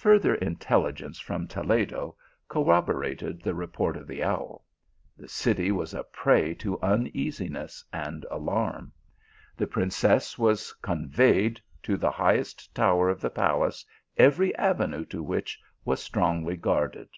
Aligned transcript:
Further 0.00 0.34
intelligence 0.46 1.18
from 1.18 1.48
Toledo 1.48 2.14
corroborated 2.46 3.42
the 3.42 3.52
report 3.52 3.96
of 3.96 4.06
the 4.06 4.22
owl. 4.22 4.64
The 5.16 5.26
city 5.26 5.72
was 5.72 5.92
a 5.92 6.04
prey 6.04 6.54
to 6.54 6.78
uneasi 6.82 7.48
ness 7.50 7.82
and 7.92 8.24
alarm. 8.30 8.92
The 9.56 9.66
princess 9.66 10.38
was 10.38 10.72
conveyed 10.74 11.60
to 11.82 11.96
the 11.96 12.12
highest 12.12 12.72
tower 12.76 13.08
of 13.08 13.20
the 13.20 13.28
palace, 13.30 13.84
every 14.16 14.54
avenue 14.54 15.04
to 15.06 15.20
which 15.20 15.58
was 15.84 16.00
strongly 16.00 16.56
guarded. 16.56 17.08